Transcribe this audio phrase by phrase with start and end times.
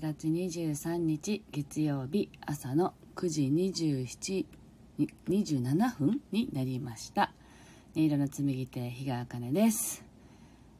[0.00, 4.46] 8月23日月曜日朝の9時27
[5.28, 7.34] 27分になりました。
[7.94, 10.02] 音色の紡手日川茜です。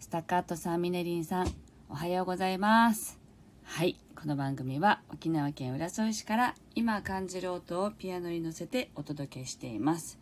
[0.00, 1.54] スタッカートさんミネリンさん
[1.90, 3.18] おはようございます。
[3.64, 10.18] はいこの番組は沖縄県浦添市から今感じる音をピアノに乗せてお届けしています。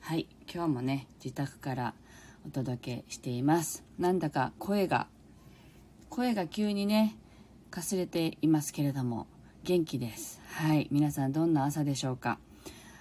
[0.00, 1.94] はい今日もね自宅から
[2.46, 3.84] お届けしています。
[3.98, 5.06] なんだか声が
[6.08, 7.18] 声が急にね
[7.72, 9.26] かすれていますけれども
[9.64, 10.42] 元気です。
[10.44, 10.88] はい。
[10.90, 12.38] 皆さんどんな朝でしょうか？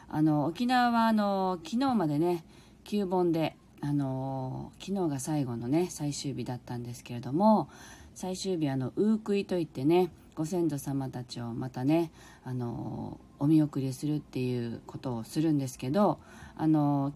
[0.07, 2.45] あの沖縄はあの昨日までね
[2.85, 7.69] 旧盆であの昨日が最後のね最終日だったんですけれども
[8.15, 12.09] 最終日あのウークイといってねご先祖様たちをまたね
[12.45, 16.17] あのお見送りするっていうことをするんですけど
[16.55, 17.11] あの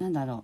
[0.00, 0.42] なんだろ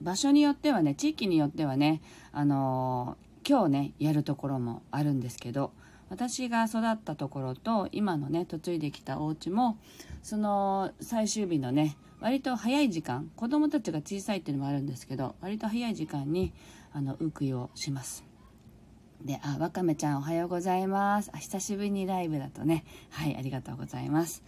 [0.00, 3.16] う場所によってはね地域によってはねあの
[3.48, 5.70] 今日ねやるところもあるんですけど
[6.14, 9.78] 私が育ったところと今のね嫁いできたお家も
[10.22, 16.52] その最終日のね割と早い時間子供たちが小さいっていうのもあるんですけど割と早い時間に
[16.92, 18.24] あのウクイをします。
[19.24, 21.32] であわかめちゃんおはようございます。
[21.34, 22.84] あ久しぶりにライブだとね。
[23.10, 24.44] はいありがとうございます。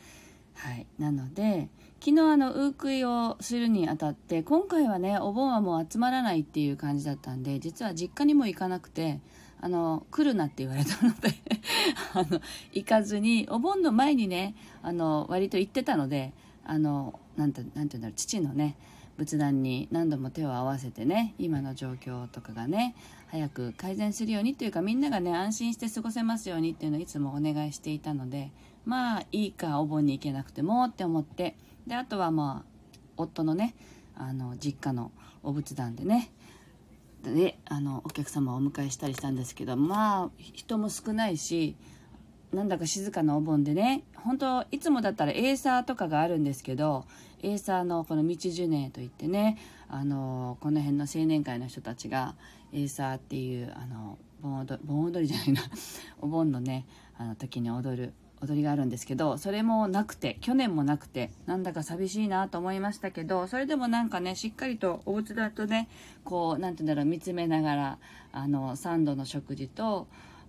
[0.55, 9.21] はいなので昨日あのウークイをするにあたって今回はねお盆はもう集まらないっていう感じだったんで実は実家にも行かなくて
[9.61, 11.35] あの来るなって言われたので
[12.15, 12.41] あの
[12.73, 16.33] 行かずにお盆の前にねあの割と行ってたので
[16.65, 18.77] あのなんてなんて言うんだろう父のね
[19.17, 22.95] 仏壇に何度も手を合わせてね今の状況とかがね
[23.29, 28.53] 早く改善するようにというかみんながね安心して過ごせますようにっていうのをいつもお願いしていたので
[28.85, 31.57] まあいいかお盆に行けなくてもって思って
[31.87, 33.75] であとはまあ夫のね
[34.17, 35.13] あの実家の
[35.43, 36.31] お仏壇でね
[37.33, 41.77] であのお客様をお迎えしたりしたんですけどまあ人も少ないし
[42.53, 47.05] なんだか静かなお盆でね本当いつもだったらエーサーとかがあるんですけど
[47.43, 52.35] エーサーのこの道ジュネといってねあのこの辺の青年会の人たちが
[52.73, 55.63] エーサーっていうあの盆踊盆踊りじゃないな
[56.21, 56.87] お盆のね
[57.19, 58.13] あの時に踊る
[58.47, 65.89] 踊りがあるんですけどそれもなくて去年もなくてなんだか寂しいなと思いましたけどそれでもなんかねしっかりとお家だとね
[66.25, 67.99] こう何て言うんだろう見つめながら
[68.33, 70.07] あの3度の食事と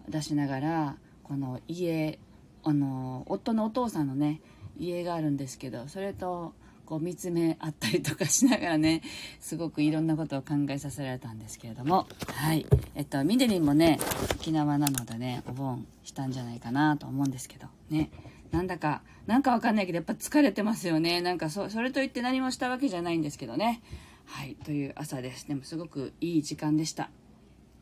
[0.09, 2.19] 出しながらこの家
[2.63, 4.41] あの夫のお父さんのね
[4.77, 6.53] 家があるんですけどそれと
[6.87, 9.01] こう見つめ合ったりとかしながらね
[9.41, 12.07] すごくいろんなことを考えさせられたんですけれども。
[12.33, 12.65] はい。
[12.95, 13.99] えっとみでりんもね
[14.31, 17.67] 沖縄なのでねお盆したんじゃないかなと思うんですけど。
[17.89, 18.09] ね。
[18.51, 21.21] なんだかなんかわかんないけどやっぱ疲れてますよね。
[21.21, 23.81] なんかそそれといって何もしたわけじゃないんですけどね。
[24.25, 24.55] はい。
[24.63, 25.47] という朝です。
[25.47, 27.09] でもすごくいい時間でした。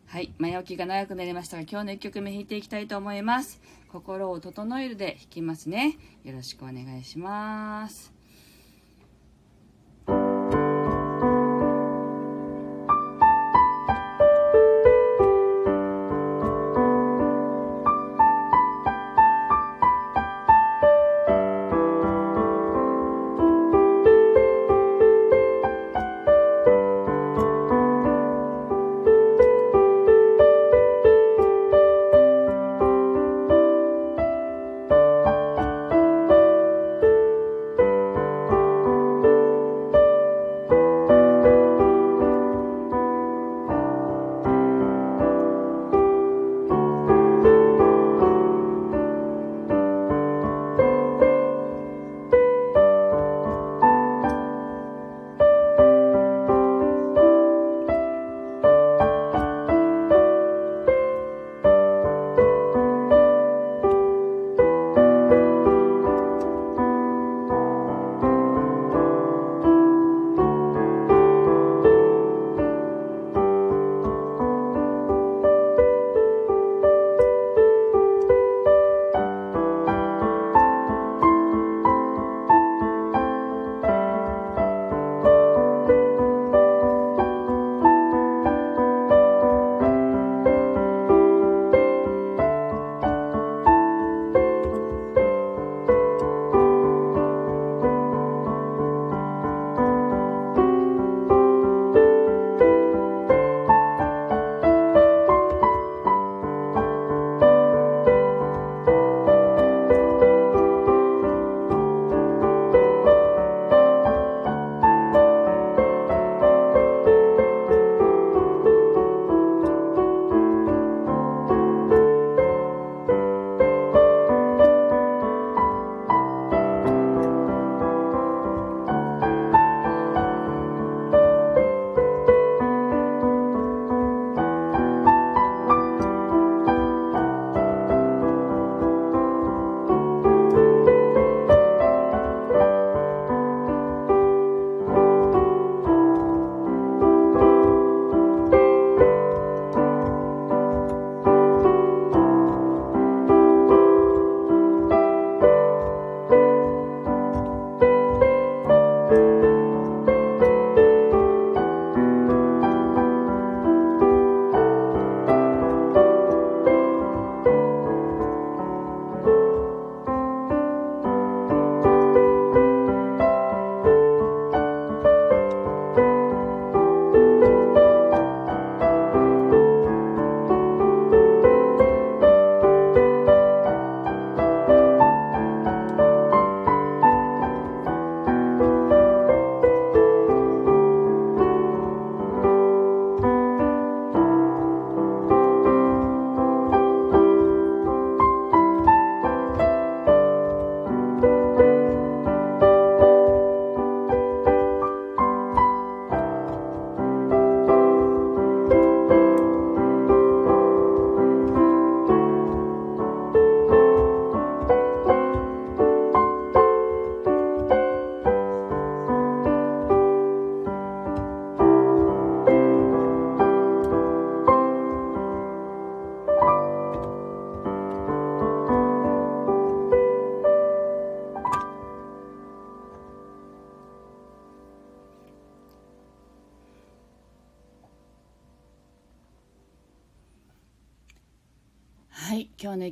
[0.08, 0.34] はい。
[0.38, 3.62] 前置きが長くなりましたが、今日の1曲目弾いていきたいと思います。
[3.92, 5.98] 心を整えるで弾きますね。
[6.24, 8.15] よろしくお願いします。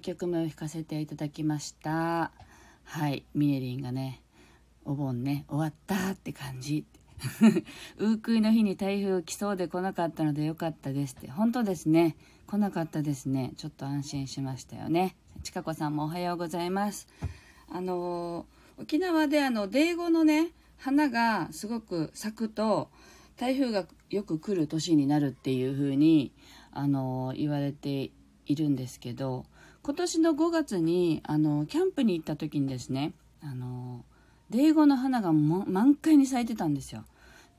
[0.03, 2.31] 曲目を弾かせていただきました。
[2.83, 3.25] はい。
[3.33, 4.21] ミネリンがね
[4.85, 6.85] お盆ね終わったって感じ。
[7.97, 11.31] ウークイの日に台風来そうで来なかったのでよかったですって。
[11.31, 12.17] 本当ですね。
[12.45, 13.53] 来なかったですね。
[13.55, 15.15] ちょっと安心しましたよね。
[15.41, 17.07] ちかこさんもおはようございます。
[17.69, 18.45] あの
[18.77, 22.89] 沖縄であのデイゴのね花がすごく咲くと
[23.37, 26.33] 台風がよく来る年になるっていう風に
[26.71, 28.11] あの言われて
[28.45, 29.45] いるんですけど
[29.85, 34.05] 今年の5月にあのキャンプに行った時にですねあの
[34.49, 37.03] デイゴの花が満開に咲いてたんですよ。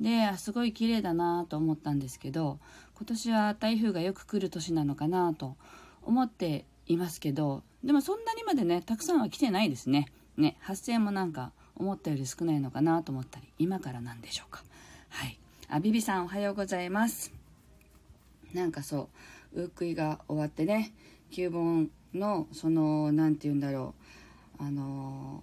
[0.01, 2.59] ですごい綺麗だなと思ったんですけど
[2.97, 5.57] 今年は台風がよく来る年なのかなと
[6.03, 10.07] 思っていますけどでもそんなにまでねたくさんは来てないですね。
[10.39, 14.65] ね発生もなんか思ったより少ないのかなと思ったり今からなんでしょうか。
[15.11, 15.39] はい。
[15.69, 17.35] あビビさんおはようございます。
[18.55, 19.11] なんかそ
[19.55, 20.95] うウークイが終わってね
[21.31, 23.95] 旧本のその何て言うんだろ
[24.61, 24.63] う。
[24.63, 25.43] あの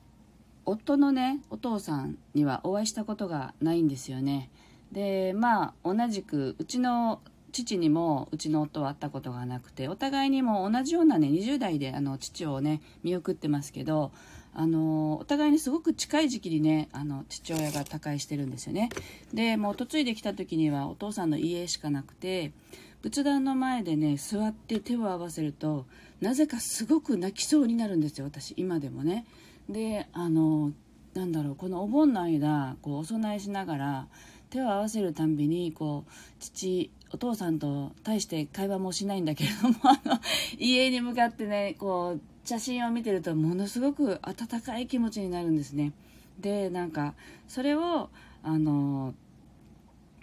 [0.66, 4.50] 夫のねお父さんにはお会いしたことがないんですよね。
[4.92, 7.20] でまあ同じくうちの
[7.52, 14.12] 父にもうちの夫は会ったことがなくてお互いにも同じようなね20代であの父をね見送ってますけど
[14.54, 18.90] あのお互いにすごく近い時期にねあの父親が他界してるんですよね。
[19.34, 22.52] でもう嫁いできた時にはお父さんの家しかなくて
[23.02, 25.86] 仏壇の前でね座って手を合わせると
[26.22, 29.26] なぜかすごく泣きそうになるんですよ私今でもね。
[29.70, 30.72] であの
[31.14, 34.08] なんだろうこのお盆の間こうお供えしながら
[34.50, 40.20] 手を合わせるたんびにこう父お父さんと大して会話もしないんだけれども あの
[40.58, 45.92] 家に向かってねこう写真を見てるとものすごく温かい気持ちになるんですね。
[46.40, 47.14] でなんか
[47.48, 48.10] それを
[48.44, 49.14] あの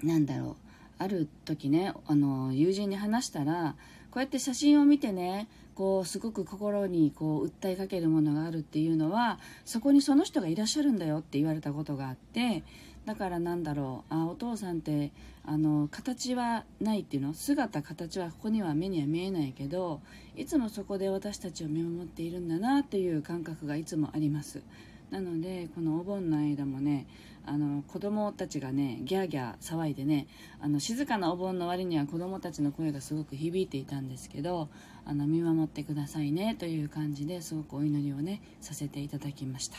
[0.02, 0.56] なんだろう
[0.98, 3.76] ある時ねあの友人に話したら
[4.10, 12.64] こうやって写真を見てねこうすごく心にこう訴えかけるものがあるっていうのはそこにその人がいらっしゃるんだよって言われたことがあって
[13.06, 15.12] だからなんだろうあお父さんって
[15.44, 20.00] あの形はないっていうの姿形はここには目には見えないけど
[20.36, 24.62] いつもそこで私たちを見守っているんだなっていう感覚がいつもあります。
[25.10, 27.06] なのでこのお盆の間もね
[27.48, 30.26] あの子供たちがねギャーギャー騒いでね
[30.60, 34.68] あの静かなお盆の割には子供たちの声がすごく響いていたんですけど
[35.06, 39.78] あの見守ってくださいねという感じですごくお祈りをねさせていただきました。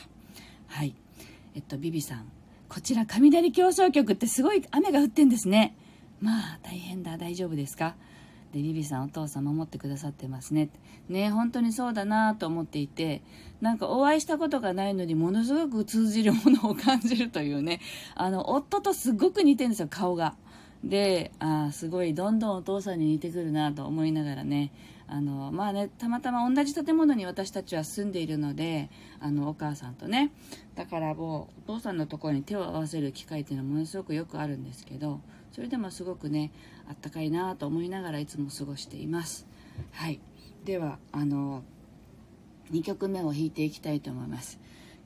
[0.68, 0.96] はい。
[1.56, 2.32] えっとビビさん。
[2.68, 5.76] こちら雷競争局ってすごい雨が降ってんですね。
[6.22, 7.18] まあ大変だ。
[7.18, 7.96] 大丈夫ですか？
[8.54, 10.70] でリリさんお父さん守ってくださってますね。
[11.08, 13.22] ね本当にそうだなと思っていて
[13.62, 17.80] なんかお会いしたことがないのにものすごく通じるものを感じるというね。
[18.16, 20.36] あの夫とすごく似てるんですよ顔が。
[20.84, 24.72] であすごいどんどんお父さんに似てくるなと思いながらね。
[25.12, 28.90] あのまあねたまたま同じ建物に私たちは住んでいるので
[29.20, 30.32] あのお母さんとね。
[30.76, 35.20] だからもうお父さんのところに手を合わせる機会っていうのはものすごくよくあるんですけど
[35.52, 36.52] それでもすごくね
[36.88, 39.48] あったかいなと思いながらいつも過ごしています。
[39.92, 40.20] はい。
[40.66, 41.64] ではあの
[42.72, 44.60] 2曲目を弾いていきたいと思います。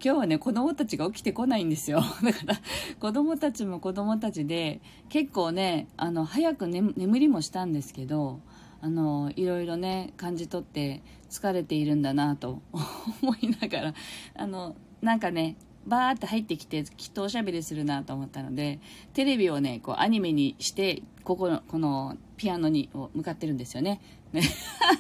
[0.03, 2.01] 今日はね子供たちが起きてこないんですよ。
[2.23, 2.55] だから
[2.99, 8.41] 子供たちも子供たちで結構ねあの早く、ね、眠りもしたんですけど
[8.81, 12.61] あのいろいろね感じ取って疲れているんだなと
[13.23, 13.93] 思いながら
[14.35, 15.55] あのなんかね
[15.87, 18.79] バーって入ってきてきっとおしゃべりするなと思ったので
[19.13, 24.01] テレビをねこうアニメにしてここのこのピアノに向かってるんですよね。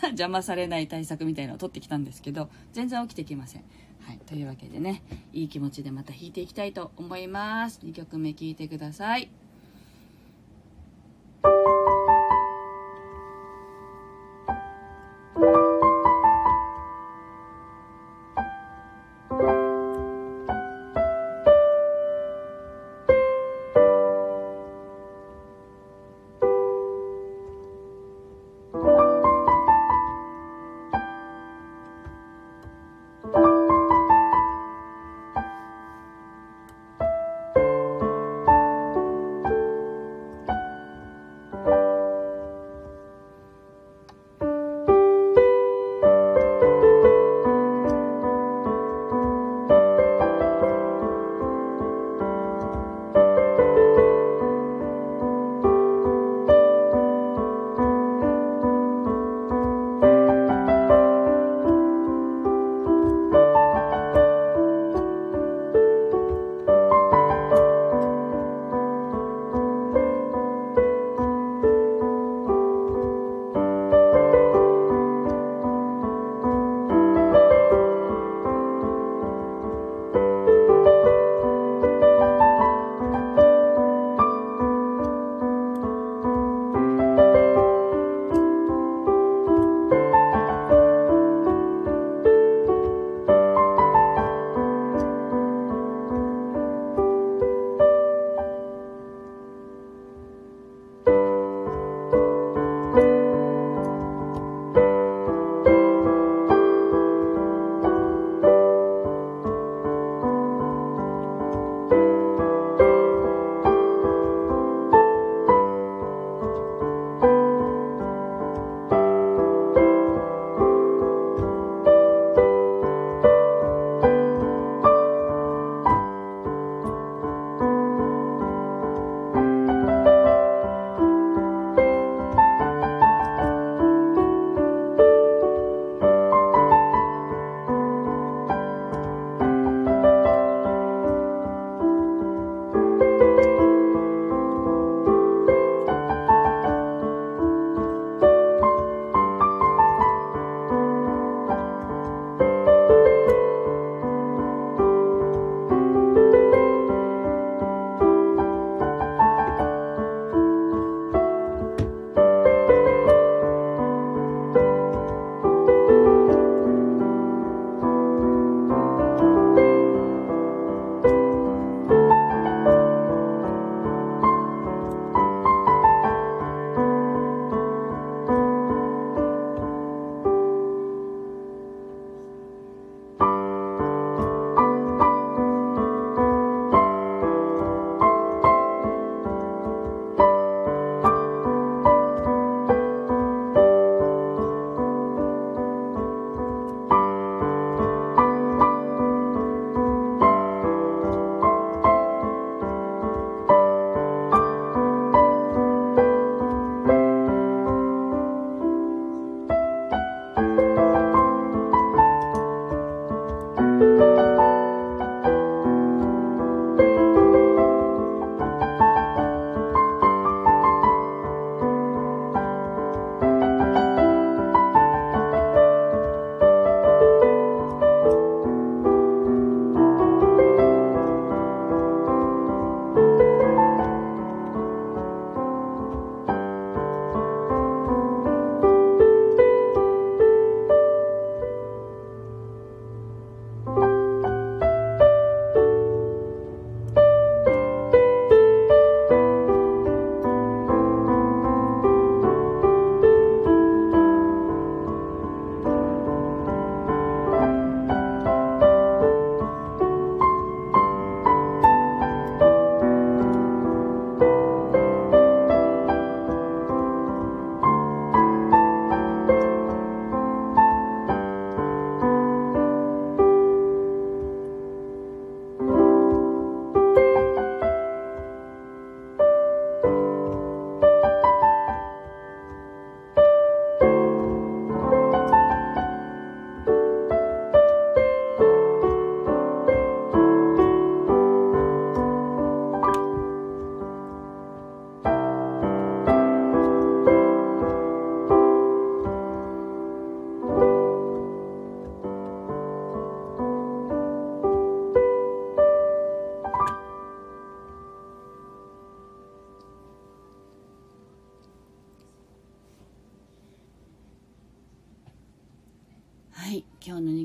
[0.09, 3.63] 邪魔されない対策みたいのを取ってきたんですけど全然起きてきません。
[4.01, 7.79] はいというわけでねいい気持ちでまた弾いていきたいと思います。
[7.83, 9.42] 2曲目聴いてください。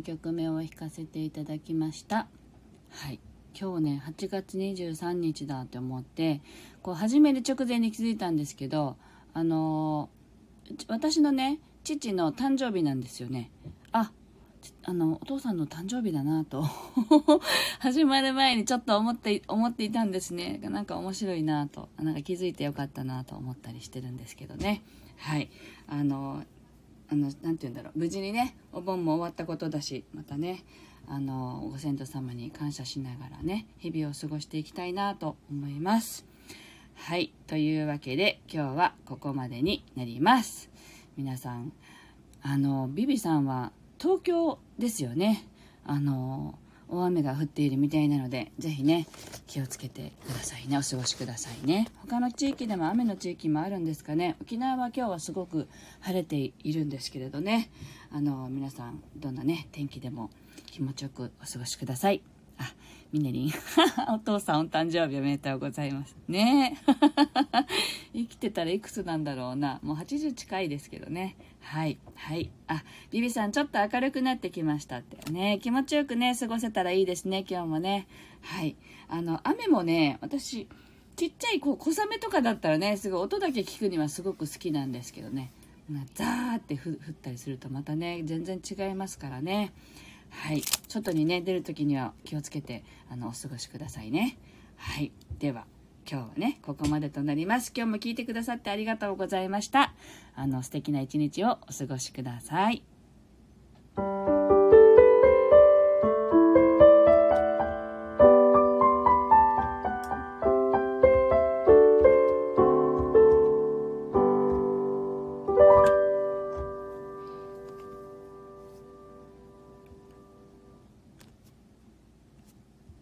[0.09, 2.29] 曲目を弾かせていただきました。
[2.89, 3.21] はい。
[3.59, 6.41] 今日ね8月23日だって思って
[6.81, 8.97] こう始める直前に気づいたんですけど
[9.35, 13.51] あのー、私のね父の誕生日なんですよね。
[13.93, 14.11] あ
[14.85, 16.65] あのお父さんの誕生日だなと。
[17.79, 20.59] 始まる前にちょっと思って思っていたんですね。
[20.63, 21.91] なんか面白いなと。
[21.99, 24.83] なんか気づいてよかったなと思ったりしてるんですけどね。
[25.19, 25.51] はい。
[25.87, 26.45] あの
[27.11, 27.99] あのなて言うんだろう。
[27.99, 30.65] 無事にねお盆も終わったことだしまたね
[31.07, 36.27] あのご先祖様に感謝しながらね日々を過ごしていきたいなと思います。
[36.95, 40.71] はいというわけで今日はここまでになります。
[41.17, 41.73] 皆さん
[42.43, 45.47] あのビビさんは東京ですよね。
[45.85, 46.59] あの
[46.91, 49.07] 大雨が降っているみたいなのでぜひね
[49.47, 50.79] 気をつけてくださいね。
[50.79, 51.89] お過ごしくださいね。
[52.03, 54.37] 他の地域でも雨の地域もあるんですかね。
[54.41, 55.69] 沖縄は今日はすごく
[56.01, 57.71] 晴れているんですけれどね。
[58.11, 60.31] あの皆さんどんなね天気でも
[60.67, 62.23] 気持ちよくお過ごしください。
[62.59, 62.73] あ
[63.11, 63.53] みねりん
[64.13, 66.77] お父さんお誕生日おめでとうございますね。
[68.13, 69.81] 生きてたらいくつなんだろうな。
[69.83, 71.37] もう80近いですけどね。
[71.63, 72.51] はいはい。
[72.67, 75.33] あビビさんちょっと明るくなってきましたって。
[75.33, 78.07] ね気持ちよくね過ごせたらいいですね今日もね。
[78.43, 78.77] はい。
[79.09, 80.69] あの雨もね私
[81.17, 85.51] ちっちゃいこう小雨とかだったらねすごい音だけ聞くにはすごく好きなんですけどね。
[86.15, 89.73] ザーって降ったりするとまたね全然違いますからね。
[90.31, 90.63] はい。
[90.89, 94.39] 外にね出る時には気をつけてあのお過ごしくださいね。
[94.77, 95.13] はい。
[95.39, 95.65] では
[96.11, 97.73] 今日はねここまでとなります。
[97.77, 99.93] 今日も聞いてくださってありがとうございました。
[100.35, 102.83] あの素敵な一日をお過ごしください。